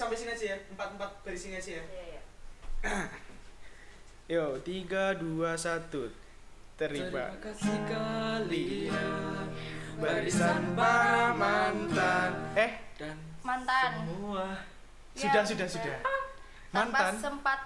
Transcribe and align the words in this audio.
sampai 0.00 0.16
sini 0.16 0.32
aja 0.32 0.44
ya. 0.52 0.58
Empat 0.72 0.88
empat 0.96 1.10
garis 1.20 1.40
sini 1.44 1.60
aja 1.60 1.70
ya. 1.76 1.84
Iya, 1.84 2.04
iya. 2.08 2.20
Yo, 4.32 4.56
tiga 4.64 5.12
dua 5.12 5.60
satu. 5.60 6.08
Terima 6.80 7.36
kasih 7.44 7.76
kalian 7.84 9.44
barisan 10.00 10.72
para 10.72 11.36
mantan. 11.36 12.32
Eh, 12.56 12.72
dan 12.96 13.20
Mantan. 13.44 13.90
semua 14.00 14.64
sudah 15.12 15.42
Ya, 15.44 15.44
sudah 15.44 15.68
sudah. 15.68 15.96
Tanpa 16.72 17.12
Mantan. 17.12 17.14
sempat 17.20 17.60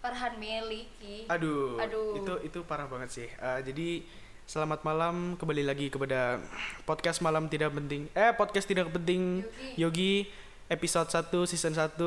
Farhan 0.00 0.36
miliki. 0.36 1.24
Aduh, 1.28 1.80
Aduh. 1.80 2.20
itu 2.20 2.32
itu 2.52 2.58
parah 2.68 2.84
banget 2.84 3.08
sih. 3.08 3.28
Eh, 3.32 3.60
jadi 3.64 4.04
selamat 4.44 4.84
malam 4.84 5.40
kembali 5.40 5.64
lagi 5.64 5.88
kepada 5.88 6.36
podcast 6.84 7.24
malam 7.24 7.48
tidak 7.48 7.72
penting. 7.72 8.12
Eh, 8.12 8.36
podcast 8.36 8.68
tidak 8.68 8.92
penting 8.92 9.40
Yogi. 9.80 10.28
Yogi 10.28 10.49
episode 10.70 11.10
1 11.10 11.50
season 11.50 11.74
1 11.74 11.98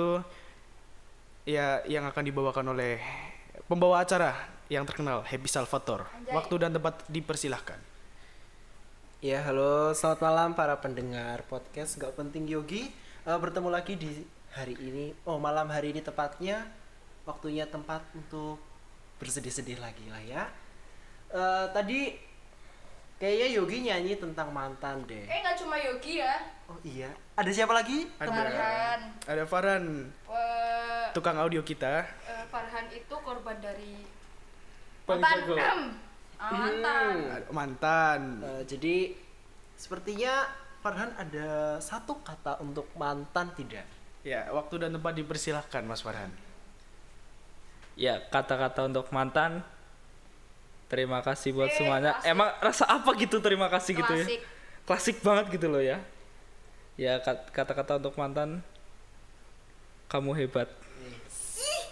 ya 1.43 1.83
yang 1.83 2.07
akan 2.07 2.23
dibawakan 2.23 2.71
oleh 2.71 2.95
pembawa 3.67 3.99
acara 3.99 4.31
yang 4.71 4.87
terkenal 4.87 5.27
Happy 5.27 5.51
Salvator. 5.51 6.07
Anjay. 6.07 6.31
Waktu 6.31 6.55
dan 6.63 6.71
tempat 6.71 7.03
dipersilahkan. 7.11 7.75
Ya 9.19 9.43
halo, 9.43 9.91
selamat 9.91 10.19
malam 10.23 10.49
para 10.55 10.79
pendengar 10.79 11.43
podcast 11.51 11.99
Gak 11.99 12.15
Penting 12.15 12.47
Yogi. 12.47 12.87
Eh, 13.27 13.39
bertemu 13.39 13.67
lagi 13.71 13.99
di 13.99 14.23
hari 14.55 14.75
ini, 14.79 15.15
oh 15.27 15.39
malam 15.39 15.67
hari 15.71 15.95
ini 15.95 16.03
tepatnya, 16.03 16.67
waktunya 17.23 17.67
tempat 17.67 18.03
untuk 18.15 18.59
bersedih-sedih 19.19 19.79
lagi 19.79 20.07
lah 20.11 20.23
ya. 20.23 20.43
Eh, 21.31 21.65
tadi 21.71 22.15
kayaknya 23.23 23.55
Yogi 23.55 23.77
nyanyi 23.81 24.13
tentang 24.19 24.51
mantan 24.51 24.99
deh. 25.07 25.23
Eh 25.23 25.39
nggak 25.39 25.55
cuma 25.55 25.79
Yogi 25.79 26.19
ya. 26.19 26.35
Oh 26.67 26.75
iya, 26.83 27.07
ada 27.39 27.47
siapa 27.47 27.71
lagi? 27.71 28.03
Ada 28.19 28.27
Farhan. 28.27 28.99
ada 29.23 29.43
Farhan, 29.47 29.83
Eh, 30.27 31.05
tukang 31.15 31.39
audio 31.39 31.63
kita. 31.63 32.03
eh, 32.03 32.43
Farhan 32.51 32.91
itu 32.91 33.15
korban 33.15 33.55
dari 33.57 34.03
mantan. 35.07 35.95
Ah, 36.35 36.51
mantan. 36.51 37.15
Ada 37.31 37.47
Mantan. 37.49 38.21
Eh, 38.43 38.63
jadi 38.67 38.95
sepertinya 39.73 40.43
Farhan 40.83 41.15
ada 41.15 41.79
satu 41.79 42.19
kata 42.19 42.59
untuk 42.59 42.91
mantan 42.93 43.55
tidak? 43.55 43.87
Ya, 44.19 44.51
waktu 44.51 44.83
dan 44.83 44.91
tempat 44.91 45.15
dipersilahkan 45.15 45.87
Mas 45.87 46.03
Farhan. 46.03 46.27
ya 47.93 48.17
kata-kata 48.25 48.89
untuk 48.89 49.05
mantan 49.13 49.61
terima 50.93 51.19
kasih 51.19 51.49
buat 51.51 51.65
Eh, 51.65 51.73
semuanya 51.73 52.13
klasik. 52.13 52.29
emang 52.29 52.49
rasa 52.59 52.83
apa 52.85 53.09
gitu 53.15 53.37
terima 53.39 53.65
kasih 53.67 53.93
gitu 53.95 54.13
ya 54.13 54.23
Klasik. 54.23 54.41
klasik 54.85 55.17
banget 55.19 55.45
gitu 55.51 55.67
loh 55.67 55.81
ya 55.81 55.97
ya 56.93 57.17
kat- 57.17 57.49
kata-kata 57.49 57.97
untuk 57.97 58.13
mantan 58.13 58.61
kamu 60.07 60.31
hebat 60.37 60.69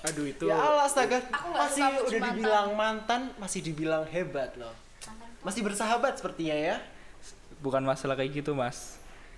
Aduh 0.02 0.26
itu. 0.26 0.50
Ya 0.50 0.58
Allah 0.58 0.90
astaga, 0.90 1.22
masih 1.48 1.86
udah 1.86 2.10
mantan. 2.10 2.34
dibilang 2.34 2.70
mantan, 2.74 3.22
masih 3.38 3.62
dibilang 3.62 4.02
hebat 4.04 4.50
loh. 4.56 4.74
Masih 5.40 5.62
bersahabat 5.62 6.18
sepertinya 6.18 6.54
ya. 6.54 6.76
bukan 7.58 7.86
masalah 7.86 8.18
kayak 8.18 8.34
gitu 8.36 8.58
mas 8.58 8.98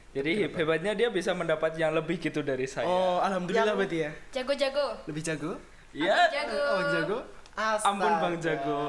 jadi 0.10 0.48
he- 0.48 0.54
hebatnya 0.54 0.96
dia 0.96 1.12
bisa 1.12 1.36
mendapat 1.36 1.76
yang 1.76 1.92
lebih 1.92 2.16
gitu 2.18 2.40
dari 2.40 2.64
saya 2.64 2.88
Oh, 2.88 3.20
alhamdulillah 3.20 3.68
Yang- 3.68 3.80
berarti 3.84 3.98
ya. 4.00 4.12
Jago-jago. 4.32 4.86
Lebih 5.04 5.22
jago? 5.22 5.52
ya 5.92 6.16
Jago. 6.32 6.56
Oh, 6.56 6.82
jago? 6.90 7.18
Ampun, 7.84 8.12
Bang 8.16 8.34
Astaga. 8.34 8.80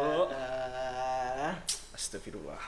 Astagfirullah. 1.91 2.61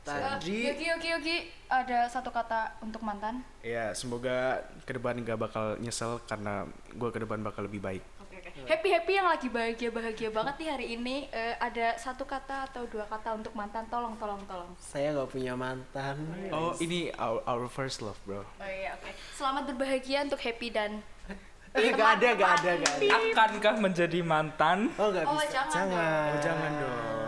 Tadi 0.00 0.64
Yogi, 0.64 0.86
Yogi, 0.88 1.08
Yogi. 1.10 1.36
Ada 1.68 2.08
satu 2.08 2.28
kata 2.28 2.80
untuk 2.80 3.04
mantan. 3.04 3.44
Ya, 3.60 3.92
semoga 3.92 4.58
ke 4.82 4.96
depan 4.96 5.12
nggak 5.14 5.36
bakal 5.38 5.76
nyesel 5.76 6.18
karena 6.24 6.64
gua 6.96 7.10
ke 7.10 7.20
depan 7.20 7.36
bakal 7.38 7.68
lebih 7.68 7.78
baik. 7.78 8.00
Oke, 8.18 8.40
oke. 8.40 8.50
Happy 8.64 8.88
happy 8.90 9.12
yang 9.12 9.28
lagi 9.28 9.46
bahagia 9.46 9.90
bahagia 9.92 10.32
banget 10.32 10.54
nih 10.56 10.68
hari 10.72 10.86
ini. 10.96 11.16
Eh, 11.28 11.52
ada 11.54 11.94
satu 11.94 12.24
kata 12.24 12.64
atau 12.66 12.88
dua 12.88 13.04
kata 13.04 13.36
untuk 13.36 13.52
mantan. 13.52 13.84
Tolong, 13.86 14.16
tolong, 14.16 14.40
tolong. 14.48 14.72
saya 14.80 15.12
nggak 15.12 15.28
punya 15.28 15.52
mantan. 15.52 16.16
Oh, 16.48 16.72
ini 16.80 17.12
our, 17.20 17.44
our 17.44 17.68
first 17.68 18.00
love, 18.00 18.16
bro. 18.24 18.40
Oh 18.40 18.46
iya, 18.64 18.96
oke. 18.96 19.12
Selamat 19.36 19.68
berbahagia 19.68 20.24
untuk 20.24 20.40
Happy 20.40 20.72
dan 20.72 21.04
gak 21.76 22.10
ada, 22.18 22.28
gak 22.34 22.52
ada, 22.64 22.70
gak 22.82 22.94
ada. 22.98 23.08
akankah 23.36 23.74
menjadi 23.78 24.24
mantan 24.24 24.90
Oh, 24.98 25.12
nggak 25.12 25.22
Oh, 25.22 25.38
bisa. 25.38 25.54
jangan 25.54 25.70
jangan. 25.70 26.24
Oh, 26.26 26.38
jangan 26.42 26.70
dong. 26.80 27.19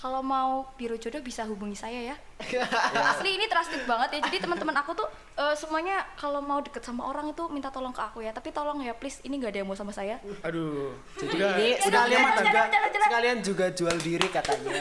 Kalau 0.00 0.24
mau 0.24 0.64
biro 0.80 0.96
jodoh 0.96 1.20
bisa 1.20 1.44
hubungi 1.44 1.76
saya 1.76 2.00
ya. 2.00 2.16
Asli 3.12 3.36
ini 3.36 3.44
trusted 3.52 3.84
banget 3.84 4.16
ya. 4.16 4.20
Jadi 4.32 4.40
teman-teman 4.40 4.72
aku 4.80 4.96
tuh 4.96 5.04
eh, 5.36 5.52
semuanya 5.52 6.00
kalau 6.16 6.40
mau 6.40 6.64
deket 6.64 6.80
sama 6.80 7.04
orang 7.04 7.28
itu 7.28 7.44
minta 7.52 7.68
tolong 7.68 7.92
ke 7.92 8.00
aku 8.00 8.24
ya. 8.24 8.32
Tapi 8.32 8.48
tolong 8.48 8.80
ya 8.80 8.96
please 8.96 9.20
ini 9.28 9.36
nggak 9.36 9.52
ada 9.52 9.58
yang 9.60 9.68
mau 9.68 9.76
sama 9.76 9.92
saya. 9.92 10.16
Aduh. 10.40 10.96
Jadi 11.20 11.36
Udah, 11.36 11.52
ini 11.52 11.68
sekalian 11.76 12.24
juga, 12.32 12.60
sekalian 12.96 13.38
juga 13.44 13.66
jual 13.76 13.96
diri 14.00 14.28
katanya. 14.32 14.72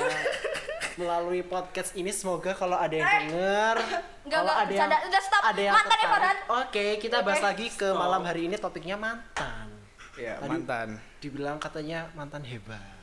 Melalui 0.96 1.44
podcast 1.44 1.96
ini 1.96 2.12
semoga 2.12 2.56
kalau 2.56 2.76
ada 2.76 2.92
yang 2.92 3.08
denger, 3.08 3.76
Enggak, 4.24 4.40
kalau 4.40 4.52
enggak, 4.52 4.68
ada 4.68 4.74
yang. 4.76 4.90
Udah, 5.08 5.22
stop. 5.24 5.42
ada 5.44 5.62
yang 5.64 5.76
Mantan 5.76 5.88
ya, 5.88 5.96
tertarik. 5.96 6.12
Farhan? 6.16 6.38
Oke, 6.64 6.86
kita 7.00 7.18
bahas 7.24 7.40
Oke. 7.40 7.48
lagi 7.48 7.66
ke 7.72 7.88
malam 7.92 8.22
hari 8.24 8.42
ini 8.48 8.56
topiknya 8.56 8.96
mantan. 8.96 9.68
ya 10.16 10.36
Tadi- 10.40 10.48
mantan. 10.52 10.88
Dibilang 11.20 11.56
katanya 11.60 12.08
mantan 12.16 12.44
hebat. 12.44 12.99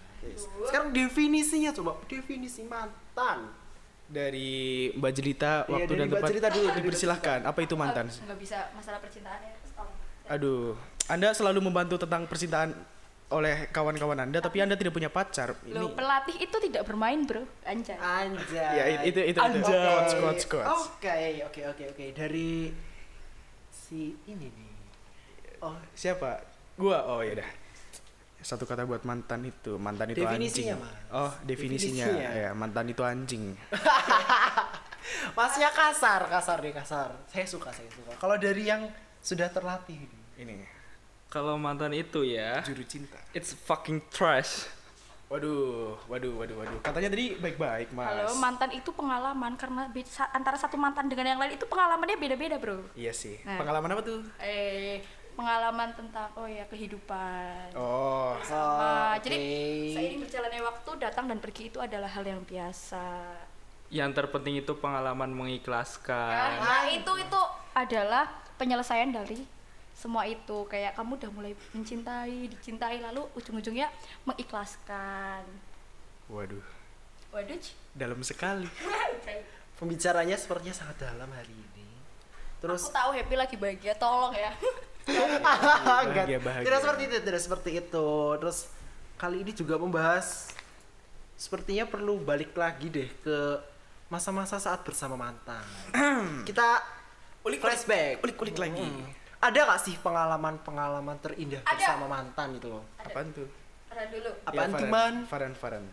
Sekarang 0.67 0.91
definisinya 0.91 1.71
coba 1.71 2.01
definisi 2.07 2.67
mantan. 2.67 3.51
Dari 4.07 4.91
Mbak 4.95 5.13
Jelita, 5.19 5.53
Iya, 5.67 5.73
waktu 5.75 5.91
dari 5.91 5.99
dan 5.99 6.07
Mbak 6.07 6.15
tempat 6.17 6.31
Jelita 6.31 6.49
dulu, 6.55 6.67
dipersilahkan. 6.79 7.39
Apa 7.43 7.59
itu 7.63 7.75
mantan? 7.75 8.07
Eh, 8.07 8.23
Nggak 8.23 8.39
bisa 8.39 8.59
masalah 8.73 8.99
percintaan 9.03 9.41
ya. 9.43 9.53
Aduh, 10.27 10.75
Anda 11.07 11.31
selalu 11.35 11.63
membantu 11.63 12.03
tentang 12.03 12.27
percintaan 12.27 12.75
oleh 13.27 13.67
kawan-kawan 13.75 14.23
Anda, 14.23 14.39
tapi 14.39 14.63
Anda 14.63 14.79
tidak 14.79 14.95
punya 14.95 15.11
pacar. 15.11 15.59
Loh, 15.67 15.91
Ini 15.91 15.99
pelatih 15.99 16.37
itu 16.39 16.57
tidak 16.71 16.87
bermain, 16.87 17.27
Bro. 17.27 17.43
Anjay. 17.67 17.99
Anjay. 17.99 18.75
Ya, 18.79 18.85
itu 19.03 19.19
itu 19.23 19.35
itu. 19.35 19.39
Anjay. 19.43 20.19
Quotes. 20.23 20.47
Oke, 20.47 21.43
oke, 21.43 21.61
oke, 21.75 21.85
oke. 21.91 22.05
Dari 22.15 22.71
si 23.71 24.15
ini 24.31 24.47
nih. 24.47 24.75
Oh, 25.63 25.75
Siapa? 25.99 26.43
Gua. 26.79 27.03
Oh 27.11 27.23
ya 27.27 27.43
dah. 27.43 27.51
Satu 28.47 28.63
kata 28.63 28.87
buat 28.87 29.03
mantan 29.03 29.43
itu, 29.43 29.75
mantan 29.75 30.15
itu 30.15 30.23
Definisinya, 30.23 30.79
anjing. 30.79 30.87
Mas. 30.87 31.11
Oh, 31.11 31.33
definisinya. 31.43 32.07
Definisinya. 32.07 32.31
Ya, 32.47 32.51
mantan 32.55 32.87
itu 32.87 33.03
anjing. 33.03 33.45
masnya 35.39 35.71
kasar, 35.75 36.31
kasar 36.31 36.57
deh, 36.63 36.71
kasar. 36.71 37.11
Saya 37.27 37.47
suka, 37.51 37.75
saya 37.75 37.91
suka. 37.91 38.15
Kalau 38.23 38.39
dari 38.39 38.71
yang 38.71 38.87
sudah 39.19 39.51
terlatih. 39.51 39.99
Ini 40.39 40.77
kalau 41.37 41.59
mantan 41.59 41.93
itu 41.93 42.23
ya 42.23 42.63
juru 42.63 42.87
cinta. 42.87 43.19
it's 43.35 43.53
fucking 43.53 44.01
trash 44.09 44.71
Waduh, 45.27 45.99
waduh, 46.07 46.39
waduh, 46.39 46.55
waduh. 46.63 46.79
Katanya 46.87 47.11
tadi 47.11 47.35
baik-baik, 47.35 47.91
Mas. 47.91 48.07
Halo, 48.15 48.39
mantan 48.39 48.71
itu 48.71 48.95
pengalaman 48.95 49.59
karena 49.59 49.91
antara 50.31 50.55
satu 50.55 50.79
mantan 50.79 51.11
dengan 51.11 51.35
yang 51.35 51.43
lain 51.43 51.59
itu 51.59 51.67
pengalamannya 51.67 52.15
beda-beda, 52.15 52.63
Bro. 52.63 52.95
Iya 52.95 53.11
sih. 53.11 53.43
Nah. 53.43 53.59
Pengalaman 53.59 53.91
apa 53.91 54.07
tuh? 54.07 54.23
Eh, 54.39 55.03
pengalaman 55.37 55.93
tentang 55.93 56.33
oh 56.35 56.49
ya 56.49 56.65
kehidupan. 56.67 57.77
Oh, 57.77 58.35
Sama. 58.41 59.13
Oh, 59.13 59.15
Jadi 59.21 59.37
oke. 59.37 59.93
seiring 59.93 60.21
berjalannya 60.25 60.63
waktu 60.65 60.91
datang 60.97 61.25
dan 61.29 61.39
pergi 61.39 61.69
itu 61.69 61.79
adalah 61.79 62.09
hal 62.09 62.25
yang 62.25 62.41
biasa. 62.43 63.07
yang 63.87 64.11
terpenting 64.11 64.59
itu 64.59 64.75
pengalaman 64.83 65.31
mengikhlaskan 65.31 66.59
Nah, 66.59 66.91
itu 66.91 67.13
itu 67.23 67.41
adalah 67.71 68.27
penyelesaian 68.59 69.15
dari 69.15 69.47
semua 69.95 70.27
itu 70.27 70.67
kayak 70.67 70.99
kamu 70.99 71.15
udah 71.15 71.31
mulai 71.31 71.53
mencintai, 71.71 72.51
dicintai 72.51 72.99
lalu 72.99 73.23
ujung-ujungnya 73.39 73.87
mengikhlaskan. 74.27 75.47
waduh. 76.27 76.67
Waduh. 77.31 77.63
Dalam 77.95 78.19
sekali. 78.27 78.67
Pembicaranya 79.79 80.35
sepertinya 80.35 80.75
sangat 80.75 81.07
dalam 81.07 81.31
hari 81.31 81.55
ini. 81.55 81.87
Terus 82.59 82.81
Terus 82.83 82.89
aku 82.89 82.97
tahu 82.97 83.11
happy 83.15 83.35
lagi 83.37 83.55
bahagia, 83.55 83.95
tolong 83.95 84.35
ya. 84.35 84.51
Enggak, 85.07 86.27
Bahagia, 86.27 86.39
bahagia. 86.43 86.67
tidak 86.67 86.81
seperti 86.83 87.03
itu, 87.05 87.17
tidak 87.23 87.43
seperti 87.43 87.71
itu. 87.79 88.09
Terus 88.37 88.59
kali 89.17 89.37
ini 89.41 89.53
juga 89.53 89.75
membahas 89.77 90.51
sepertinya 91.35 91.85
perlu 91.85 92.19
balik 92.19 92.53
lagi 92.53 92.89
deh 92.89 93.09
ke 93.21 93.39
masa-masa 94.09 94.59
saat 94.59 94.83
bersama 94.83 95.15
mantan. 95.15 95.63
Kita 96.49 96.83
Ulik, 97.43 97.63
flashback, 97.63 98.19
ulik-ulik 98.21 98.59
lagi. 98.59 98.83
Hmm. 98.83 99.07
Ada 99.39 99.71
gak 99.71 99.81
sih 99.87 99.95
pengalaman-pengalaman 100.03 101.15
terindah 101.23 101.63
Ada. 101.63 101.71
bersama 101.71 102.11
mantan 102.11 102.59
itu 102.59 102.67
loh? 102.67 102.83
Apaan 102.99 103.31
tuh? 103.31 103.47
Tahan 103.87 104.11
dulu. 104.11 104.31
Apaan 104.43 104.67
Ya, 104.67 104.79
tuh. 104.83 104.89
Man? 104.91 105.15
Farhan, 105.31 105.55
Farhan. 105.55 105.85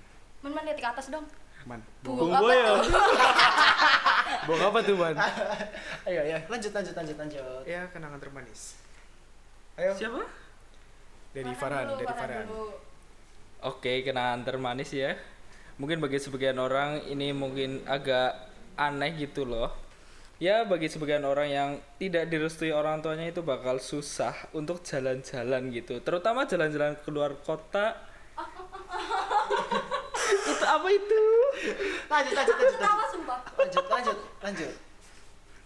Man, 0.41 0.49
man 0.49 0.65
lihat 0.65 0.81
ke 0.81 0.87
atas 0.89 1.13
dong. 1.13 1.29
Man. 1.63 1.77
Bung 2.01 2.17
Bung, 2.17 2.33
apa 2.33 2.41
Boyo. 2.41 2.73
Bung 4.49 4.61
apa 4.65 4.77
tuh, 4.81 4.95
Man? 4.97 5.13
Ayo, 6.09 6.19
ayo, 6.25 6.37
lanjut, 6.49 6.71
lanjut, 6.73 6.91
lanjut, 6.91 7.15
lanjut. 7.15 7.61
ya, 7.63 7.85
kenangan 7.93 8.17
termanis. 8.17 8.75
Ayo. 9.73 9.89
siapa 9.97 10.21
Dari 11.33 11.49
Farhan, 11.57 11.97
dari 11.97 12.05
Farhan. 12.05 12.45
dulu. 12.45 12.69
Oke, 13.65 14.05
kenangan 14.05 14.45
termanis 14.45 14.93
ya. 14.93 15.17
Mungkin 15.81 15.97
bagi 15.97 16.21
sebagian 16.21 16.61
orang 16.61 17.01
ini 17.09 17.33
mungkin 17.33 17.81
agak 17.89 18.37
aneh 18.77 19.17
gitu 19.17 19.43
loh. 19.43 19.73
ya 20.41 20.67
bagi 20.67 20.91
sebagian 20.91 21.23
orang 21.23 21.47
yang 21.47 21.69
tidak 21.95 22.27
direstui 22.27 22.73
orang 22.73 22.99
tuanya 22.99 23.31
itu 23.31 23.39
bakal 23.39 23.79
susah 23.79 24.35
untuk 24.51 24.83
jalan-jalan 24.83 25.71
gitu 25.71 26.03
terutama 26.03 26.43
jalan-jalan 26.43 26.99
keluar 27.05 27.31
kota 27.39 27.95
itu 30.33 30.65
apa 30.65 30.87
itu 30.91 31.23
Lanjut, 32.11 32.33
lanjut, 32.35 32.55
lanjut? 32.59 32.79
Lanjut, 33.55 33.85
lanjut, 33.87 34.17
lanjut. 34.43 34.71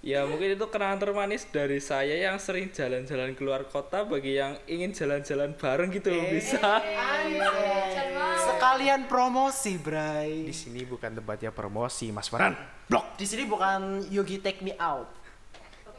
Ya 0.08 0.24
mungkin 0.24 0.56
itu 0.56 0.66
kenangan 0.72 1.04
termanis 1.04 1.44
dari 1.52 1.84
saya 1.84 2.16
yang 2.16 2.40
sering 2.40 2.72
jalan-jalan 2.72 3.36
keluar 3.36 3.68
kota 3.68 4.08
bagi 4.08 4.40
yang 4.40 4.56
ingin 4.64 4.96
jalan-jalan 4.96 5.52
bareng 5.60 5.92
gitu 5.92 6.16
loh 6.16 6.24
bisa 6.32 6.80
Jangan 6.80 8.08
mau. 8.16 8.40
Sekalian 8.48 9.12
promosi, 9.12 9.76
Bray. 9.76 10.48
Di 10.48 10.56
sini 10.56 10.88
bukan 10.88 11.20
tempatnya 11.20 11.52
promosi, 11.52 12.16
Mas 12.16 12.32
Farhan. 12.32 12.56
Blok. 12.88 13.20
Di 13.20 13.28
sini 13.28 13.44
bukan 13.44 14.08
Yogi 14.08 14.40
Take 14.40 14.64
Me 14.64 14.72
Out. 14.80 15.12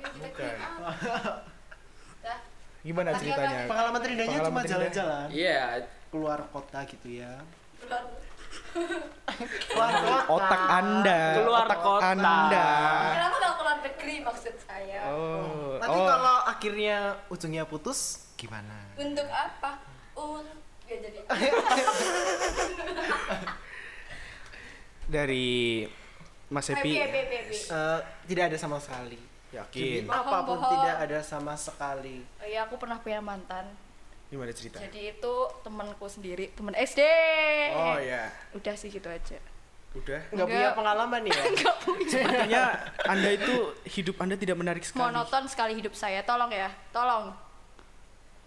Bukan. 0.01 0.57
Gimana 2.89 3.13
ceritanya? 3.21 3.69
Pengalaman 3.69 4.01
terindahnya 4.01 4.39
cuma 4.41 4.65
jalan-jalan 4.65 5.29
iya 5.35 5.85
keluar 6.09 6.41
kota 6.49 6.89
gitu 6.89 7.21
ya. 7.21 7.37
Keluar. 7.77 8.17
Keluar 9.69 9.93
kota. 9.93 10.25
Otak 10.33 10.63
Anda. 10.73 11.21
Keluar 11.37 11.69
otak 11.69 11.81
kota. 11.85 12.17
Anda. 12.17 12.69
Kenapa 13.13 13.58
maksud 14.29 14.55
saya? 14.69 15.01
Oh. 15.09 15.81
Nanti 15.81 15.99
oh. 15.99 16.07
kalau 16.07 16.37
akhirnya 16.45 17.17
ujungnya 17.33 17.65
putus 17.65 18.29
gimana? 18.37 18.93
Untuk 19.01 19.29
apa? 19.33 19.81
Un 20.15 20.45
ya 20.89 20.97
jadi. 21.01 21.19
dari 25.09 25.89
Mas 26.49 26.69
Happy, 26.69 26.97
Epi. 26.97 27.01
happy, 27.01 27.19
happy, 27.25 27.37
happy. 27.45 27.57
Eh, 27.73 28.01
tidak 28.29 28.45
ada 28.53 28.57
sama 28.57 28.77
sekali. 28.81 29.21
Yakin. 29.49 30.05
Bohong, 30.05 30.21
Apa 30.29 30.39
pun 30.45 30.57
bohong. 30.61 30.73
tidak 30.77 30.97
ada 31.09 31.19
sama 31.25 31.55
sekali. 31.57 32.25
Oh 32.41 32.47
iya, 32.49 32.69
aku 32.69 32.77
pernah 32.77 33.01
punya 33.01 33.21
mantan. 33.21 33.65
Gimana 34.29 34.53
cerita? 34.53 34.77
Jadi 34.77 35.17
itu 35.17 35.35
temanku 35.65 36.05
sendiri, 36.05 36.53
teman 36.53 36.77
SD. 36.77 37.01
Oh 37.73 37.97
ya. 37.97 38.29
Udah 38.53 38.77
sih 38.77 38.93
gitu 38.93 39.09
aja. 39.09 39.41
Udah. 39.99 40.21
Nggak 40.31 40.47
punya 40.47 40.71
pengalaman 40.73 41.21
ya? 41.25 41.41
Sepertinya 42.11 42.65
Anda 43.05 43.31
itu 43.31 43.55
hidup 43.89 44.17
Anda 44.19 44.35
tidak 44.35 44.57
menarik 44.57 44.83
sekali. 44.83 45.03
Monoton 45.05 45.45
sekali 45.45 45.73
hidup 45.75 45.93
saya. 45.93 46.23
Tolong 46.23 46.49
ya, 46.49 46.71
tolong. 46.89 47.35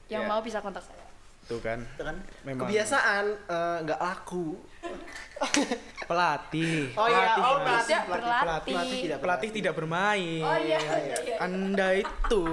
Yang 0.08 0.24
Ya. 0.24 0.30
mau 0.30 0.40
bisa 0.40 0.60
kontak 0.60 0.84
saya. 0.84 1.00
Tuh 1.44 1.60
kan. 1.60 1.80
Itu 1.82 2.04
kan 2.04 2.16
Memang. 2.44 2.64
kebiasaan 2.64 3.26
eh, 3.46 3.78
nggak 3.84 4.00
laku. 4.00 4.56
Pelatih. 6.10 6.92
Oh 6.94 7.08
iya, 7.08 7.36
oh 7.36 7.58
Mas. 7.60 7.86
pelatih, 7.86 7.88
Tidak 7.88 8.04
pelatih, 8.04 8.12
berlatih. 8.12 8.74
pelatih 8.74 8.98
tidak 9.00 9.18
Pelatih 9.20 9.50
tidak 9.52 9.74
bermain. 9.74 10.44
Oh 10.44 10.58
iya, 10.58 10.78
iya, 10.78 10.98
iya. 11.22 11.36
Anda 11.40 11.88
itu 11.96 12.44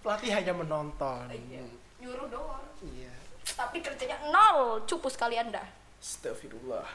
Pelatih 0.00 0.30
hanya 0.32 0.52
menonton. 0.52 1.24
Iya. 1.28 1.64
Nyuruh 2.00 2.26
doang. 2.26 2.64
Iya. 2.80 3.12
Tapi 3.44 3.78
kerjanya 3.78 4.16
nol. 4.28 4.80
Cupu 4.84 5.06
sekali 5.06 5.36
Anda. 5.36 5.60
Astagfirullah. 6.00 6.88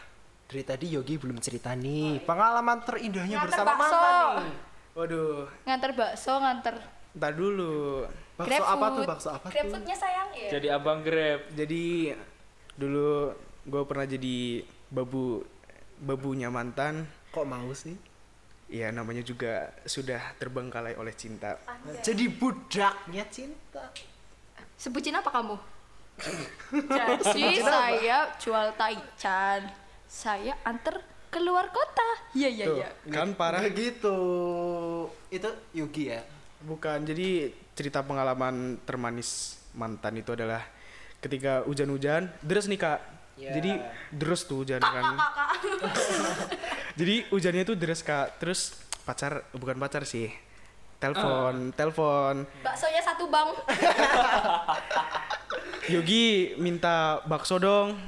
Dari 0.45 0.61
tadi 0.61 0.85
Yogi 0.93 1.17
belum 1.17 1.37
cerita 1.39 1.73
nih 1.73 2.21
pengalaman 2.21 2.77
terindahnya 2.81 3.41
Nganter 3.41 3.49
bersama 3.49 3.71
bakso. 3.71 3.95
mantan 3.97 4.25
nih. 4.39 4.55
Waduh, 4.95 5.39
Nganter 5.65 5.91
bakso, 5.91 6.33
nganter 6.37 6.75
ntar 7.15 7.31
dulu. 7.33 8.05
Bakso 8.35 8.47
Grab 8.51 8.63
apa 8.67 8.85
tuh? 8.85 8.95
food. 8.95 9.07
Bakso 9.07 9.29
apa 9.31 9.47
Grab 9.49 9.63
tuh? 9.63 9.71
foodnya 9.73 9.95
sayang 9.95 10.29
ya. 10.31 10.49
jadi 10.51 10.67
abang 10.75 10.99
grab 10.99 11.41
Jadi 11.49 12.11
dulu 12.75 13.31
gue 13.63 13.83
pernah 13.87 14.05
jadi 14.05 14.37
babu 14.87 15.41
babunya 15.97 16.47
mantan. 16.47 17.07
Kok 17.31 17.43
mau 17.43 17.71
sih? 17.71 17.95
Ya 18.65 18.89
namanya 18.89 19.21
juga 19.21 19.69
sudah 19.83 20.35
terbengkalai 20.35 20.93
oleh 20.93 21.13
cinta. 21.13 21.57
Anjay. 21.65 22.01
Jadi 22.03 22.25
budaknya 22.29 23.23
cinta. 23.29 23.93
Sebutin 24.75 25.15
apa 25.15 25.29
kamu? 25.31 25.55
Jadi 26.71 27.59
saya 27.59 28.31
jual 28.35 28.67
taichan. 28.73 29.84
Saya 30.15 30.55
anter 30.63 31.03
keluar 31.27 31.67
kota. 31.75 32.09
Iya 32.31 32.47
iya 32.47 32.65
iya. 32.71 32.89
kan 33.11 33.35
parah. 33.35 33.59
Begitu. 33.67 34.15
Itu 35.27 35.49
Yogi 35.75 36.07
ya. 36.07 36.23
Bukan. 36.63 37.03
Jadi 37.03 37.51
cerita 37.75 37.99
pengalaman 37.99 38.79
termanis 38.87 39.59
mantan 39.75 40.15
itu 40.15 40.31
adalah 40.31 40.63
ketika 41.19 41.67
hujan-hujan, 41.67 42.31
deres 42.39 42.71
nih 42.71 42.79
kak. 42.79 42.99
Ya. 43.35 43.51
Jadi 43.59 43.75
deres 44.15 44.47
tuh 44.47 44.63
hujan 44.63 44.79
kan. 44.79 45.19
Jadi 46.99 47.27
hujannya 47.27 47.67
tuh 47.67 47.75
deres 47.75 47.99
kak. 47.99 48.39
Terus 48.39 48.71
pacar 49.03 49.43
bukan 49.51 49.75
pacar 49.75 50.07
sih. 50.07 50.31
Telepon, 50.95 51.75
telepon. 51.75 52.47
Baksonya 52.63 53.03
satu 53.03 53.27
bang. 53.27 53.51
Yogi 55.91 56.55
minta 56.55 57.19
bakso 57.27 57.59
dong. 57.59 57.99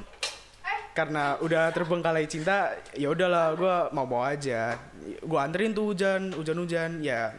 Karena 0.98 1.38
udah 1.38 1.70
terbengkalai 1.70 2.26
cinta, 2.26 2.74
ya 2.90 3.14
udahlah 3.14 3.54
gue 3.54 3.76
mau 3.94 4.02
mau 4.02 4.26
aja. 4.26 4.74
Gue 5.22 5.38
anterin 5.38 5.70
tuh 5.70 5.94
hujan, 5.94 6.34
hujan-hujan. 6.34 6.98
Ya 6.98 7.38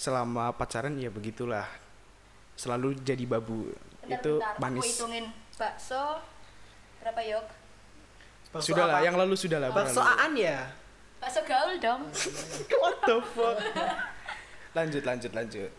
selama 0.00 0.56
pacaran 0.56 0.96
ya 0.96 1.12
begitulah. 1.12 1.68
Selalu 2.56 2.96
jadi 3.04 3.28
babu. 3.28 3.68
itu 4.08 4.40
Bentar, 4.40 4.56
bentar. 4.56 4.56
Aku 4.56 4.64
manis. 4.64 4.96
hitungin 4.96 5.24
bakso 5.60 6.24
berapa 7.04 7.20
yok? 7.20 7.46
Bakso 8.48 8.72
Sudahlah, 8.72 8.96
apa? 8.96 9.04
yang 9.04 9.16
lalu 9.20 9.34
sudahlah. 9.36 9.68
Bakso 9.76 10.00
berlalu. 10.00 10.16
Aan 10.24 10.32
ya? 10.40 10.58
Bakso 11.20 11.40
gaul 11.44 11.76
dong. 11.76 12.02
What 12.80 12.96
the 13.04 13.16
fuck? 13.36 13.60
lanjut, 14.72 15.04
lanjut, 15.04 15.32
lanjut. 15.36 15.70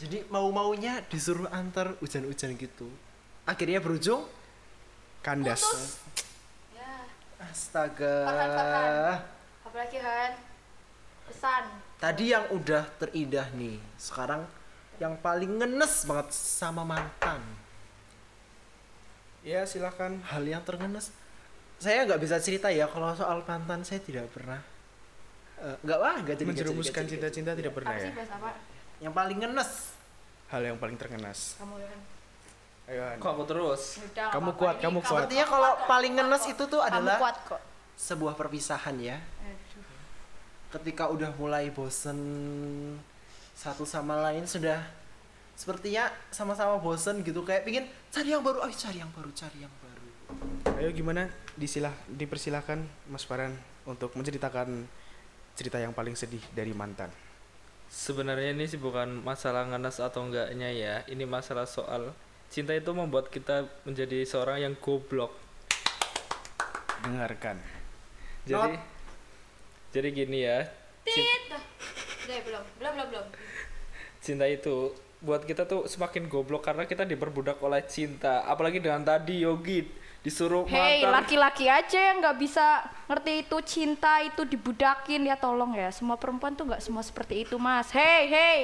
Jadi 0.00 0.24
mau-maunya 0.32 1.04
disuruh 1.12 1.52
antar 1.52 2.00
hujan-hujan 2.00 2.56
gitu. 2.56 2.88
Akhirnya 3.44 3.84
berujung 3.84 4.24
Kandas. 5.20 5.60
Putus. 5.60 5.84
Astaga. 7.56 8.14
Farhan, 8.28 8.50
Farhan. 8.52 9.16
apalagi 9.64 9.96
Han? 10.04 10.32
Pesan. 11.24 11.64
Tadi 11.96 12.24
yang 12.36 12.44
udah 12.52 12.84
terindah 13.00 13.48
nih. 13.56 13.80
Sekarang 13.96 14.44
yang 15.00 15.16
paling 15.24 15.56
ngenes 15.56 16.04
banget 16.04 16.36
sama 16.36 16.84
mantan. 16.84 17.40
Ya 19.40 19.64
silakan. 19.64 20.20
Hal 20.28 20.44
yang 20.44 20.60
terngenes. 20.68 21.08
Saya 21.80 22.04
nggak 22.04 22.20
bisa 22.20 22.36
cerita 22.44 22.68
ya 22.68 22.84
kalau 22.92 23.16
soal 23.16 23.40
mantan 23.48 23.80
saya 23.88 24.04
tidak 24.04 24.28
pernah. 24.36 24.60
Eh, 25.56 25.76
nggak 25.80 25.96
nggak 25.96 26.12
jadi 26.12 26.20
nggak 26.20 26.36
jadi, 26.36 26.44
Menjerumuskan 26.44 27.04
cinta-cinta 27.08 27.56
tidak 27.56 27.72
pernah 27.72 27.96
Apa 27.96 28.04
ya. 28.04 28.08
sih 28.08 28.12
bahasa 28.12 28.34
apa? 28.36 28.50
Yang 29.00 29.14
paling 29.16 29.38
ngenes. 29.40 29.70
Hal 30.52 30.62
yang 30.62 30.76
paling 30.76 30.96
terkenas. 31.00 31.56
Kamu. 31.56 31.80
Ayo, 32.86 33.02
kok 33.18 33.30
aku 33.34 33.44
terus 33.44 33.98
Udah, 33.98 34.30
Kamu 34.30 34.54
apa-apa. 34.54 34.60
kuat, 34.62 34.74
Ini 34.76 34.84
kamu 34.86 34.98
kuat. 35.00 35.10
Sepertinya 35.10 35.44
kalau 35.44 35.72
paling 35.84 36.12
ngenes 36.14 36.44
itu 36.46 36.62
tuh 36.64 36.78
adalah- 36.78 37.18
kuat 37.18 37.36
kok. 37.42 37.60
Sebuah 37.96 38.34
perpisahan 38.34 38.94
ya. 39.00 39.18
Aduh. 39.42 39.82
Ketika 40.70 41.10
udah 41.10 41.34
mulai 41.34 41.66
bosen 41.68 42.18
satu 43.56 43.82
sama 43.82 44.20
lain 44.22 44.46
sudah 44.46 44.84
sepertinya 45.56 46.12
sama-sama 46.28 46.76
bosen 46.76 47.24
gitu 47.24 47.40
kayak 47.42 47.64
pingin 47.64 47.88
cari 48.12 48.30
yang 48.30 48.44
baru, 48.44 48.62
ayo 48.62 48.74
cari 48.76 49.00
yang 49.00 49.10
baru, 49.10 49.30
cari 49.32 49.58
yang 49.58 49.72
baru. 49.80 50.06
Ayo 50.76 50.92
gimana? 50.92 51.26
Disilah, 51.56 51.94
dipersilahkan 52.06 52.78
Mas 53.08 53.24
Farhan 53.24 53.56
untuk 53.82 54.12
menceritakan 54.12 54.84
cerita 55.56 55.80
yang 55.80 55.90
paling 55.90 56.14
sedih 56.14 56.42
dari 56.52 56.70
mantan. 56.70 57.08
sebenarnya 57.86 58.50
ini 58.50 58.66
sih 58.66 58.82
bukan 58.82 59.22
masalah 59.22 59.62
ngenes 59.62 60.02
atau 60.02 60.26
enggaknya 60.26 60.68
ya 60.68 60.94
ini 61.06 61.22
masalah 61.22 61.62
soal 61.64 62.10
cinta 62.48 62.72
itu 62.72 62.90
membuat 62.90 63.28
kita 63.28 63.66
menjadi 63.82 64.22
seorang 64.22 64.60
yang 64.60 64.74
goblok 64.76 65.34
Dengarkan. 66.98 67.56
jadi 68.42 68.74
Not. 68.74 68.82
jadi 69.90 70.08
gini 70.10 70.38
ya 70.42 70.58
cin- 71.04 71.22
Tit. 71.22 71.42
Dah. 71.48 71.62
Udah, 72.26 72.38
belum. 72.42 72.64
Belum, 72.76 72.92
belum, 72.92 73.06
belum. 73.12 73.26
cinta 74.18 74.44
itu 74.44 74.90
buat 75.16 75.42
kita 75.42 75.64
tuh 75.64 75.86
semakin 75.86 76.26
goblok 76.26 76.62
karena 76.62 76.82
kita 76.82 77.02
diperbudak 77.02 77.62
oleh 77.62 77.86
cinta 77.86 78.42
apalagi 78.42 78.82
dengan 78.82 79.00
tadi 79.00 79.40
Yogi 79.40 79.86
disuruh 80.20 80.66
Hei, 80.66 81.06
laki-laki 81.06 81.70
aja 81.70 82.10
yang 82.10 82.18
nggak 82.18 82.34
bisa 82.34 82.82
ngerti 83.06 83.46
itu 83.46 83.56
cinta 83.62 84.18
itu 84.18 84.42
dibudakin 84.42 85.22
ya 85.22 85.38
tolong 85.38 85.78
ya. 85.78 85.94
Semua 85.94 86.18
perempuan 86.18 86.58
tuh 86.58 86.66
nggak 86.66 86.82
semua 86.82 87.06
seperti 87.06 87.46
itu, 87.46 87.54
Mas. 87.62 87.94
Hei, 87.94 88.26
hei. 88.26 88.60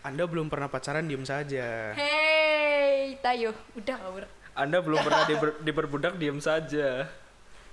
Anda 0.00 0.24
belum 0.24 0.48
pernah 0.48 0.72
pacaran, 0.72 1.04
diem 1.04 1.20
saja. 1.28 1.92
Hei, 1.92 2.37
tayo. 3.20 3.50
Udah 3.74 3.96
ngawur. 4.00 4.24
Anda 4.58 4.78
belum 4.82 5.00
pernah 5.00 5.22
diper- 5.22 5.58
diperbudak 5.62 6.18
diem 6.18 6.42
saja 6.42 7.06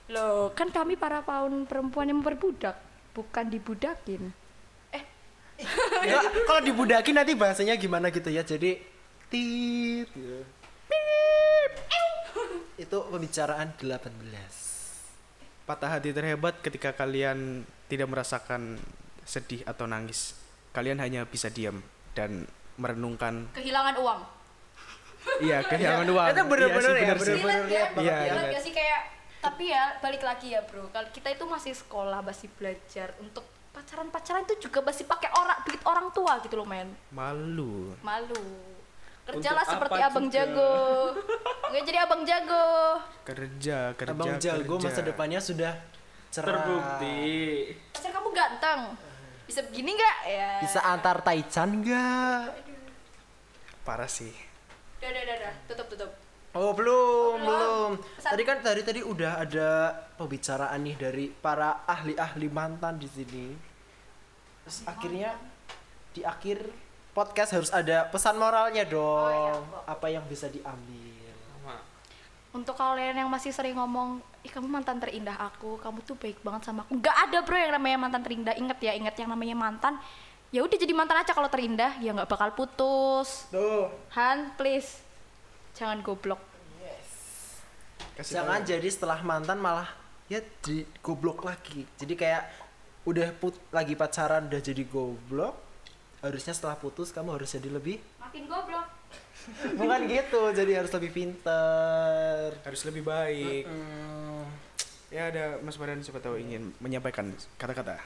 Loh, 0.06 0.54
kan 0.54 0.70
kami 0.70 0.94
para 0.94 1.26
paun 1.26 1.66
perempuan 1.66 2.06
yang 2.06 2.22
memperbudak, 2.22 2.78
bukan 3.18 3.50
dibudakin. 3.50 4.30
Eh, 4.94 5.02
Nggak, 6.06 6.24
kalau 6.48 6.62
dibudakin 6.62 7.16
nanti 7.18 7.34
bahasanya 7.34 7.74
gimana 7.74 8.14
gitu 8.14 8.30
ya. 8.30 8.46
Jadi 8.46 8.78
tit 9.34 10.06
gitu. 10.14 10.46
Itu 12.86 12.98
pembicaraan 13.10 13.74
18. 13.82 14.14
Patah 15.66 15.90
hati 15.98 16.14
terhebat 16.14 16.62
ketika 16.62 16.94
kalian 16.94 17.66
tidak 17.90 18.06
merasakan 18.06 18.78
sedih 19.26 19.66
atau 19.66 19.90
nangis, 19.90 20.38
kalian 20.70 21.02
hanya 21.02 21.26
bisa 21.26 21.50
diam 21.50 21.82
dan 22.14 22.46
merenungkan 22.78 23.50
Kehilangan 23.58 23.98
uang. 23.98 24.22
Iya 25.40 25.58
kehilangan 25.70 26.08
uang. 26.08 26.28
Itu 26.28 26.42
bener-bener 26.46 26.92
Iya 26.92 26.98
ya, 26.98 27.14
bener 27.14 27.18
bener-bener 27.18 27.38
kan? 27.38 27.68
banget 27.68 27.90
Iya, 27.96 28.16
ya. 28.16 28.16
Relate 28.16 28.32
relate. 28.32 28.52
gak 28.52 28.64
sih 28.64 28.74
kayak 28.74 29.02
tapi 29.38 29.64
ya 29.70 29.84
balik 30.00 30.22
lagi 30.22 30.48
ya 30.50 30.62
bro 30.62 30.90
kalau 30.90 31.06
kita 31.10 31.30
itu 31.30 31.46
masih 31.46 31.74
sekolah 31.74 32.20
masih 32.20 32.50
belajar 32.52 33.14
untuk 33.20 33.46
pacaran 33.70 34.10
pacaran 34.10 34.42
itu 34.42 34.58
juga 34.60 34.82
masih 34.82 35.06
pakai 35.06 35.30
orang 35.32 35.62
duit 35.62 35.82
orang 35.84 36.08
tua 36.10 36.42
gitu 36.42 36.56
loh 36.56 36.66
men 36.66 36.90
Malu. 37.10 37.94
malu 38.02 38.42
kerjalah 39.24 39.62
Untuk 39.62 39.74
seperti 39.78 40.00
abang 40.02 40.26
juga? 40.26 40.34
jago 40.36 40.74
nggak 41.68 41.84
jadi 41.84 41.98
abang 42.02 42.22
jago 42.24 42.66
Kerja, 43.22 43.78
kerja, 43.94 44.12
Abang 44.12 44.34
Jago 44.36 44.74
kerja. 44.76 44.86
masa 44.88 45.02
depannya 45.04 45.38
sudah 45.40 45.74
cerah. 46.28 46.46
Terbukti. 46.48 47.22
pacar 47.92 48.12
kamu 48.12 48.30
ganteng 48.32 48.82
bisa 49.46 49.62
begini 49.62 49.94
nggak 49.94 50.18
ya 50.26 50.52
Bisa 50.60 50.80
antar 50.82 51.22
Taichan 51.22 51.70
nggak? 51.80 52.42
Parah 53.82 54.10
sih. 54.10 54.34
Udah 55.06 55.22
udah 55.22 55.24
udah, 55.24 55.38
udah 55.38 55.54
tutup 55.70 55.88
tutup 55.94 56.12
Oh 56.56 56.72
belum, 56.72 57.44
Belum. 57.44 57.52
belum. 57.52 57.90
Pesan. 58.16 58.32
Tadi 58.32 58.44
kan 58.48 58.58
tadi 58.64 58.82
tadi 58.88 59.02
udah 59.04 59.44
ada 59.44 59.92
pembicaraan 60.16 60.80
nih 60.88 60.96
dari 60.96 61.26
para 61.28 61.84
ahli-ahli 61.84 62.48
mantan 62.48 62.96
di 62.96 63.12
sini. 63.12 63.52
Terus 64.64 64.88
akhirnya 64.88 65.36
di 66.16 66.24
akhir 66.24 66.64
podcast 67.12 67.60
harus 67.60 67.72
ada 67.76 68.08
pesan 68.08 68.40
moralnya 68.40 68.88
dong. 68.88 69.04
Oh, 69.04 69.52
iya. 69.52 69.84
Apa 69.84 70.08
yang 70.08 70.24
bisa 70.32 70.48
diambil? 70.48 71.12
Untuk 72.56 72.80
kalian 72.80 73.20
yang 73.20 73.28
masih 73.28 73.52
sering 73.52 73.76
ngomong 73.76 74.24
ih 74.40 74.52
kamu 74.54 74.80
mantan 74.80 74.96
terindah 74.96 75.36
aku 75.36 75.76
kamu 75.84 76.00
tuh 76.08 76.16
baik 76.16 76.40
banget 76.40 76.72
sama 76.72 76.88
aku 76.88 77.04
nggak 77.04 77.18
ada 77.28 77.44
bro 77.44 77.58
yang 77.60 77.76
namanya 77.76 77.98
mantan 78.00 78.24
terindah 78.24 78.56
inget 78.56 78.80
ya 78.80 78.96
inget 78.96 79.12
yang 79.20 79.28
namanya 79.28 79.58
mantan 79.60 80.00
ya 80.50 80.62
udah 80.62 80.78
jadi 80.78 80.94
mantan 80.94 81.22
aja 81.22 81.32
kalau 81.34 81.50
terindah 81.50 81.98
ya 82.00 82.14
nggak 82.14 82.30
bakal 82.30 82.50
putus 82.54 83.50
Tuh. 83.50 83.90
Han 84.14 84.54
please 84.56 85.02
jangan 85.74 86.00
goblok 86.02 86.40
Kasih 88.16 88.40
Jangan 88.40 88.64
tahu. 88.64 88.70
jadi 88.72 88.88
setelah 88.88 89.20
mantan 89.28 89.60
malah 89.60 89.92
ya 90.32 90.40
di 90.64 90.88
goblok 91.04 91.44
lagi. 91.44 91.84
Jadi 92.00 92.16
kayak 92.16 92.48
udah 93.04 93.28
put 93.36 93.60
lagi 93.76 93.92
pacaran 93.94 94.48
udah 94.48 94.62
jadi 94.64 94.88
goblok. 94.88 95.60
Harusnya 96.24 96.56
setelah 96.56 96.80
putus 96.80 97.12
kamu 97.12 97.36
harus 97.36 97.52
jadi 97.52 97.68
lebih 97.70 98.00
makin 98.18 98.48
goblok 98.48 98.88
bukan 99.80 100.00
gitu. 100.08 100.42
Jadi 100.56 100.72
harus 100.80 100.92
lebih 100.96 101.12
pinter. 101.12 102.56
harus 102.56 102.82
lebih 102.88 103.04
baik. 103.04 103.68
Hmm. 103.68 104.48
Ya 105.12 105.28
ada 105.28 105.60
Mas 105.60 105.76
Badan 105.76 106.00
siapa 106.00 106.24
tahu 106.24 106.40
ingin 106.40 106.72
menyampaikan 106.80 107.36
kata-kata. 107.60 108.00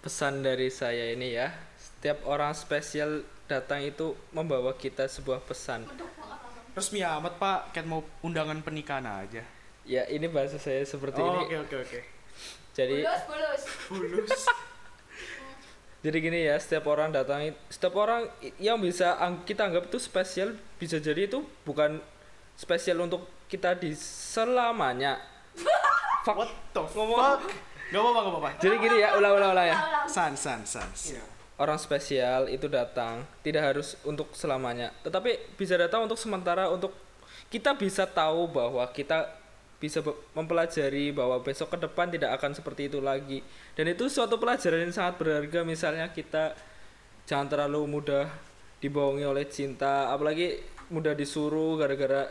Pesan 0.00 0.40
dari 0.40 0.72
saya 0.72 1.12
ini 1.12 1.36
ya, 1.36 1.52
setiap 1.76 2.24
orang 2.24 2.56
spesial 2.56 3.20
datang 3.44 3.84
itu 3.84 4.16
membawa 4.32 4.72
kita 4.72 5.04
sebuah 5.04 5.44
pesan. 5.44 5.84
Resmi 6.72 7.04
amat 7.04 7.36
Pak, 7.36 7.76
kayak 7.76 7.84
mau 7.84 8.00
undangan 8.20 8.64
pernikahan 8.64 9.04
aja. 9.04 9.44
Ya, 9.84 10.08
ini 10.08 10.24
bahasa 10.24 10.56
saya 10.56 10.80
seperti 10.82 11.20
Oh, 11.20 11.44
ini. 11.44 11.52
oke 11.52 11.56
oke 11.68 11.76
oke. 11.84 12.00
Jadi 12.72 13.04
bulus 13.04 13.22
bulus 13.26 13.62
Bulus. 13.90 14.42
jadi 16.06 16.16
gini 16.16 16.48
ya, 16.48 16.56
setiap 16.56 16.88
orang 16.88 17.12
datang 17.12 17.52
setiap 17.68 17.92
orang 17.98 18.24
yang 18.56 18.80
bisa 18.80 19.20
ang- 19.20 19.44
kita 19.44 19.68
anggap 19.68 19.92
itu 19.92 19.98
spesial 20.00 20.56
bisa 20.80 20.96
jadi 20.96 21.28
itu 21.28 21.44
bukan 21.66 22.00
spesial 22.56 23.04
untuk 23.04 23.28
kita 23.52 23.76
di 23.76 23.92
selamanya. 23.92 25.20
Fuck. 26.24 26.36
What 26.38 26.52
the 26.72 26.82
Ngomong. 26.86 27.18
fuck? 27.18 27.42
Gak 27.90 28.00
apa-apa, 28.00 28.20
gak 28.22 28.32
apa-apa. 28.32 28.50
Jadi 28.62 28.74
gini 28.78 28.96
ya, 29.02 29.08
ulang-ulang 29.18 29.66
ya. 29.66 29.76
San, 30.06 30.38
san, 30.38 30.62
san. 30.66 30.86
orang 31.60 31.76
spesial 31.76 32.48
itu 32.48 32.72
datang 32.72 33.20
tidak 33.44 33.62
harus 33.76 33.92
untuk 34.08 34.32
selamanya 34.32 34.96
tetapi 35.04 35.36
bisa 35.60 35.76
datang 35.76 36.08
untuk 36.08 36.16
sementara 36.16 36.72
untuk 36.72 36.96
kita 37.52 37.76
bisa 37.76 38.08
tahu 38.08 38.48
bahwa 38.48 38.80
kita 38.88 39.28
bisa 39.76 40.00
mempelajari 40.32 41.12
bahwa 41.12 41.36
besok 41.44 41.76
ke 41.76 41.78
depan 41.84 42.08
tidak 42.08 42.32
akan 42.40 42.56
seperti 42.56 42.88
itu 42.88 43.04
lagi 43.04 43.44
dan 43.76 43.92
itu 43.92 44.08
suatu 44.08 44.40
pelajaran 44.40 44.88
yang 44.88 44.94
sangat 44.96 45.20
berharga 45.20 45.60
misalnya 45.60 46.08
kita 46.08 46.56
jangan 47.28 47.52
terlalu 47.52 48.00
mudah 48.00 48.28
dibohongi 48.80 49.28
oleh 49.28 49.44
cinta 49.52 50.08
apalagi 50.08 50.64
mudah 50.88 51.12
disuruh 51.12 51.76
gara-gara 51.76 52.28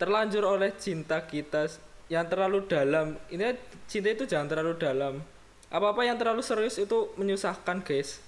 terlanjur 0.00 0.44
oleh 0.48 0.72
cinta 0.80 1.20
kita 1.28 1.68
yang 2.06 2.26
terlalu 2.30 2.62
dalam 2.66 3.18
ini 3.28 3.56
cinta 3.90 4.08
itu 4.10 4.24
jangan 4.24 4.46
terlalu 4.46 4.78
dalam 4.78 5.14
apa-apa 5.66 6.06
yang 6.06 6.14
terlalu 6.14 6.42
serius 6.42 6.78
itu 6.78 7.10
menyusahkan 7.18 7.82
guys 7.82 8.22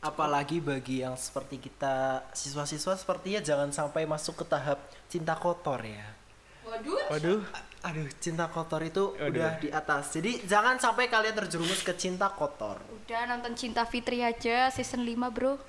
Apalagi 0.00 0.64
bagi 0.64 1.04
yang 1.04 1.12
seperti 1.12 1.60
kita 1.60 2.24
siswa-siswa 2.32 2.96
sepertinya 2.96 3.36
jangan 3.44 3.68
sampai 3.68 4.08
masuk 4.08 4.40
ke 4.40 4.44
tahap 4.48 4.80
cinta 5.12 5.36
kotor 5.36 5.76
ya. 5.84 6.16
waduh 6.64 6.96
Waduh. 7.12 7.40
Aduh, 7.80 8.08
cinta 8.16 8.48
kotor 8.48 8.80
itu 8.80 9.12
Aduh. 9.20 9.28
udah 9.28 9.60
di 9.60 9.68
atas. 9.68 10.16
Jadi 10.16 10.40
jangan 10.48 10.80
sampai 10.80 11.08
kalian 11.08 11.36
terjerumus 11.36 11.84
ke 11.84 11.92
cinta 11.96 12.32
kotor. 12.32 12.80
udah 12.80 13.22
nonton 13.28 13.52
cinta 13.52 13.84
Fitri 13.84 14.24
aja 14.24 14.72
season 14.72 15.04
5 15.04 15.16
bro 15.36 15.60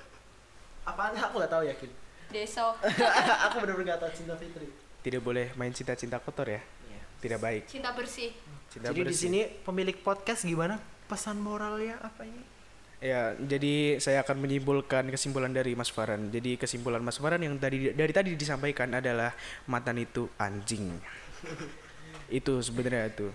Apaan? 0.88 1.12
Aku 1.12 1.36
nggak 1.36 1.52
tahu 1.52 1.64
yakin. 1.68 1.90
deso 2.32 2.72
aku 3.44 3.56
bener-bener 3.60 3.92
gak 3.92 4.08
tahu 4.08 4.12
cinta 4.16 4.32
Fitri. 4.40 4.64
Tidak 5.02 5.18
boleh 5.18 5.50
main 5.58 5.70
cinta-cinta 5.70 6.22
kotor 6.22 6.46
ya. 6.48 6.62
Tidak 7.22 7.38
baik. 7.38 7.70
cinta 7.70 7.94
bersih 7.94 8.34
Cinta 8.66 8.90
Jadi 8.90 8.98
di 8.98 9.14
bersih. 9.14 9.30
sini 9.30 9.40
pemilik 9.62 9.94
podcast 10.02 10.42
gimana? 10.42 10.82
Pesan 11.06 11.38
moralnya 11.38 11.94
apa 12.02 12.26
ini? 12.26 12.42
Ya, 12.98 13.34
jadi 13.34 13.98
saya 13.98 14.22
akan 14.22 14.42
menyimpulkan 14.42 15.10
kesimpulan 15.10 15.50
dari 15.50 15.74
Mas 15.74 15.90
Farhan. 15.90 16.30
Jadi 16.30 16.54
kesimpulan 16.54 17.02
Mas 17.02 17.18
Farhan 17.18 17.42
yang 17.42 17.58
tadi 17.58 17.90
dari 17.94 18.10
tadi 18.14 18.34
disampaikan 18.34 18.94
adalah 18.94 19.34
mantan 19.66 19.98
itu 19.98 20.30
anjing. 20.38 20.98
itu 22.38 22.54
sebenarnya 22.62 23.10
itu. 23.10 23.28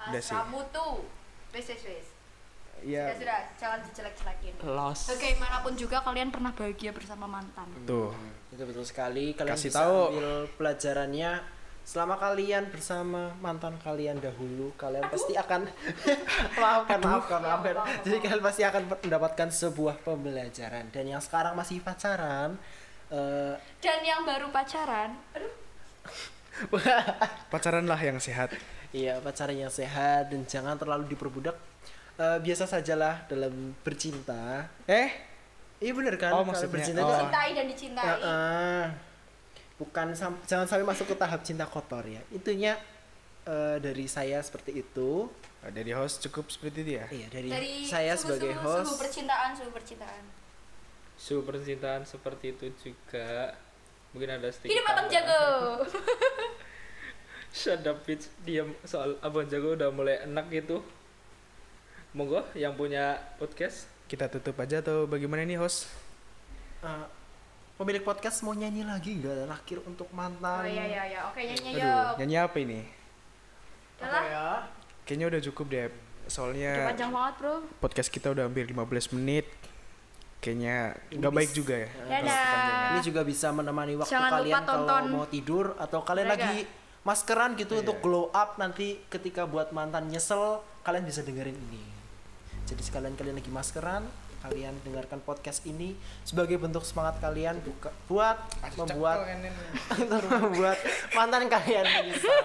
Ah, 0.00 0.08
Udah 0.12 0.22
sih. 0.24 0.32
kamu 0.36 0.60
tuh 0.72 1.04
wes 1.52 1.68
wes 1.68 1.82
wes 1.88 2.06
Ya, 2.84 3.10
sudah 3.10 3.18
sudah 3.18 3.40
jangan 3.58 3.78
dijelek-jelekin 3.82 4.52
lost 4.64 5.10
bagaimanapun 5.10 5.72
juga 5.74 5.98
kalian 6.02 6.28
pernah 6.30 6.52
bahagia 6.54 6.90
bersama 6.94 7.26
mantan 7.26 7.66
tuh. 7.84 8.14
Itu 8.54 8.62
betul 8.64 8.84
sekali. 8.86 9.34
Kalian 9.34 9.54
Kasih 9.58 9.70
bisa 9.70 9.82
tahu. 9.82 9.98
ambil 10.14 10.28
pelajarannya 10.56 11.30
selama 11.88 12.20
kalian 12.20 12.68
bersama 12.68 13.32
mantan 13.40 13.80
kalian 13.80 14.20
dahulu, 14.20 14.76
kalian 14.76 15.08
pasti 15.08 15.32
akan 15.34 15.64
maafkan, 16.60 17.00
maafkan, 17.00 17.40
maafkan. 17.40 17.74
Jadi 18.04 18.16
kalian 18.20 18.42
pasti 18.44 18.62
akan 18.62 18.82
mendapatkan 18.92 19.48
sebuah 19.48 19.96
pembelajaran. 20.04 20.92
Dan 20.92 21.08
yang 21.08 21.22
sekarang 21.24 21.56
masih 21.56 21.80
pacaran, 21.80 22.60
eh, 23.08 23.56
dan 23.80 24.00
yang 24.04 24.20
baru 24.22 24.52
pacaran 24.52 25.16
aduh 25.32 25.52
Pacaranlah 27.52 28.00
yang 28.02 28.18
sehat. 28.18 28.50
iya 28.90 29.20
pacaran 29.22 29.54
yang 29.54 29.70
sehat 29.70 30.32
dan 30.32 30.42
jangan 30.48 30.74
terlalu 30.76 31.08
diperbudak. 31.14 31.54
Eh, 32.18 32.38
biasa 32.40 32.66
sajalah 32.66 33.24
dalam 33.24 33.54
bercinta. 33.80 34.66
Eh, 34.84 35.30
Iya 35.78 35.94
bener 35.94 36.18
kan? 36.18 36.34
Oh, 36.34 36.42
Kalau 36.42 36.50
maksudnya, 36.50 36.74
bercinta 36.74 36.98
oh. 36.98 37.06
itu 37.06 37.14
cintai 37.22 37.50
dan 37.54 37.66
dicintai 37.68 38.02
Ya, 38.02 38.14
eh, 38.18 38.84
bukan 39.78 40.10
sam- 40.10 40.42
jangan 40.42 40.66
sampai 40.66 40.82
masuk 40.82 41.06
ke 41.06 41.14
tahap 41.14 41.38
cinta 41.40 41.62
kotor 41.64 42.02
ya. 42.02 42.18
Itunya 42.28 42.74
eh, 43.44 43.78
dari 43.78 44.04
saya 44.04 44.42
seperti 44.42 44.74
itu. 44.76 45.30
dari 45.60 45.90
host 45.90 46.18
cukup 46.20 46.46
seperti 46.48 46.82
itu 46.82 46.92
ya. 46.94 47.06
Iya 47.08 47.26
dari, 47.28 47.48
dari 47.48 47.72
saya 47.84 48.12
suhu- 48.12 48.34
sebagai 48.34 48.50
suhu- 48.52 48.62
host. 48.64 48.82
suhu 48.84 48.96
percintaan 48.98 49.50
suhu 49.52 49.70
percintaan 49.70 50.22
Suhu 51.14 51.40
percintaan 51.42 52.02
seperti 52.04 52.46
itu 52.52 52.66
juga 52.80 53.54
mungkin 54.10 54.30
ada 54.32 54.46
sedikit 54.48 54.70
hidup 54.72 54.86
abang 54.88 55.06
jago 55.08 55.42
Shut 57.50 57.82
up 57.82 58.02
bitch 58.02 58.28
diam 58.40 58.70
soal 58.82 59.16
abang 59.18 59.46
jago 59.46 59.72
udah 59.72 59.88
mulai 59.88 60.22
enak 60.22 60.46
gitu 60.48 60.78
monggo 62.10 62.40
yang 62.54 62.72
punya 62.72 63.04
podcast 63.36 63.86
Kita 64.04 64.24
tutup 64.26 64.56
aja 64.56 64.80
atau 64.80 65.04
bagaimana 65.04 65.44
nih 65.44 65.60
host? 65.60 65.84
Eh, 66.80 67.06
pemilik 67.76 68.00
podcast 68.00 68.40
mau 68.40 68.52
nyanyi 68.52 68.80
lagi 68.82 69.14
nggak 69.14 69.44
terakhir 69.44 69.78
untuk 69.84 70.08
mantan? 70.10 70.64
oh 70.64 70.66
iya 70.66 70.84
iya 70.86 71.02
iya 71.06 71.20
oke 71.28 71.36
nyanyi 71.36 71.70
Aduh, 71.70 71.84
yuk 71.84 72.16
nyanyi 72.16 72.36
apa 72.38 72.56
ini? 72.58 72.80
Apa 73.98 74.18
ya? 74.24 74.46
Kayaknya 75.04 75.26
udah 75.26 75.40
cukup 75.44 75.66
deh. 75.68 75.84
udah 75.84 76.06
Soalnya 76.28 76.72
panjang 76.86 77.10
banget 77.10 77.34
bro 77.36 77.54
podcast 77.78 78.08
kita 78.08 78.32
udah 78.32 78.48
hampir 78.48 78.64
15 78.64 79.12
menit. 79.12 79.46
Kayaknya 80.38 80.76
nggak 81.10 81.32
baik 81.34 81.50
juga 81.50 81.74
ya. 81.76 81.88
dadah 81.98 82.42
Ini 82.88 83.00
juga 83.02 83.20
bisa 83.26 83.50
menemani 83.50 83.98
waktu 83.98 84.08
Jangan 84.08 84.30
kalian 84.32 84.62
kalau 84.62 84.86
mau 85.10 85.26
tidur 85.26 85.74
atau 85.76 86.00
kalian 86.00 86.30
Mereka. 86.30 86.40
lagi 86.46 86.58
maskeran 87.02 87.50
gitu 87.54 87.74
Iya. 87.74 87.80
untuk 87.82 87.98
glow 87.98 88.30
up 88.30 88.54
nanti 88.56 89.02
ketika 89.08 89.44
buat 89.44 89.68
mantan 89.70 90.08
nyesel 90.08 90.62
kalian 90.80 91.04
bisa 91.04 91.20
dengerin 91.20 91.58
ini. 91.58 91.82
Jadi 92.68 92.82
sekalian 92.84 93.16
kalian 93.16 93.40
lagi 93.40 93.48
maskeran, 93.48 94.04
kalian 94.44 94.76
dengarkan 94.84 95.24
podcast 95.24 95.64
ini 95.64 95.96
sebagai 96.20 96.60
bentuk 96.60 96.84
semangat 96.84 97.16
kalian 97.16 97.56
buka, 97.64 97.88
buat 98.04 98.36
membuat 98.76 99.24
untuk 99.96 100.28
membuat 100.28 100.76
mantan 101.16 101.48
kalian 101.48 101.84
menyesal. 101.88 102.44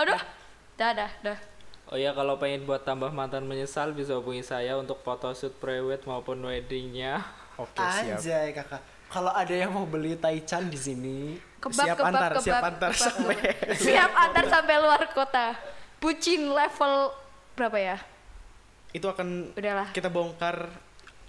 aduh 0.00 0.20
dah 0.74 0.90
dah 0.96 1.10
dah 1.22 1.38
Oh 1.92 2.00
ya 2.00 2.16
kalau 2.16 2.40
pengen 2.40 2.64
buat 2.64 2.80
tambah 2.80 3.12
mantan 3.12 3.44
menyesal 3.44 3.92
bisa 3.92 4.16
hubungi 4.16 4.40
saya 4.40 4.80
untuk 4.80 5.04
photoshoot 5.04 5.52
private 5.60 6.08
maupun 6.08 6.40
weddingnya. 6.40 7.20
Oke, 7.60 7.76
siap. 7.76 8.18
Anjay 8.18 8.56
kakak. 8.56 8.80
Kalau 9.12 9.30
ada 9.30 9.52
yang 9.52 9.70
mau 9.70 9.84
beli 9.84 10.16
taichan 10.16 10.72
di 10.72 10.80
sini, 10.80 11.18
Kebab, 11.60 11.84
siap 11.86 11.96
kebab, 12.00 12.08
antar, 12.08 12.30
kebab, 12.34 12.42
siap 12.42 12.64
antar 12.64 12.90
kebab. 12.90 13.04
sampai 13.04 13.36
Siap 13.76 14.10
antar 14.16 14.44
sampai 14.48 14.74
luar 14.80 15.02
kota. 15.12 15.46
Bucin 16.00 16.50
level 16.50 17.12
berapa 17.54 17.78
ya? 17.78 17.98
Itu 18.94 19.04
akan 19.04 19.50
Udahlah. 19.52 19.90
kita 19.90 20.06
bongkar 20.06 20.70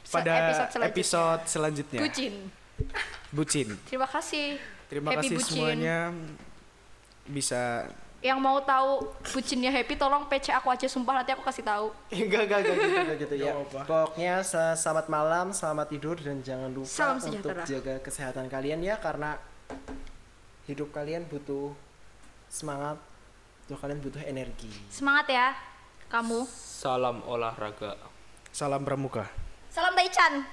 Se- 0.06 0.14
pada 0.14 0.32
episode 0.46 0.70
selanjutnya. 0.72 0.94
episode 0.94 1.42
selanjutnya. 1.46 2.00
Bucin. 2.00 2.34
Bucin. 3.32 3.68
Terima 3.84 4.06
kasih. 4.06 4.62
Terima 4.86 5.10
Happy 5.12 5.20
kasih 5.26 5.36
bucin. 5.36 5.50
semuanya 5.52 5.98
bisa 7.26 7.90
Yang 8.22 8.40
mau 8.40 8.58
tahu 8.60 9.06
bucinnya 9.28 9.70
happy 9.70 9.94
tolong 9.96 10.26
PC 10.26 10.50
aku 10.50 10.66
aja 10.68 10.86
sumpah 10.86 11.14
nanti 11.16 11.30
aku 11.30 11.42
kasih 11.42 11.62
tahu. 11.62 11.94
enggak 12.16 12.46
enggak 12.46 12.60
enggak 12.60 12.76
gitu, 12.76 12.98
enggak 13.00 13.18
gitu 13.20 13.36
ya. 13.40 13.54
Pokoknya 13.84 14.42
se- 14.42 14.78
selamat 14.78 15.06
malam, 15.08 15.46
selamat 15.52 15.88
tidur 15.90 16.18
dan 16.18 16.42
jangan 16.42 16.70
lupa 16.70 16.90
Salam 16.90 17.18
untuk 17.18 17.30
sejahtera. 17.46 17.64
jaga 17.64 17.94
kesehatan 18.00 18.46
kalian 18.46 18.82
ya 18.82 18.98
karena 18.98 19.38
hidup 20.66 20.90
kalian 20.90 21.26
butuh 21.26 21.78
semangat, 22.48 22.98
tuh 23.64 23.78
kalian 23.78 23.98
butuh 24.00 24.22
energi. 24.22 24.74
Semangat 24.90 25.26
ya 25.28 25.48
kamu. 26.16 26.48
Salam 26.48 27.20
olahraga. 27.28 28.00
salam 28.56 28.88
pramuka. 28.88 29.28
Salam 29.68 29.92
Taichan. 30.00 30.48